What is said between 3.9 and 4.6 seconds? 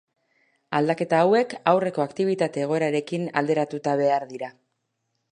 behar dira.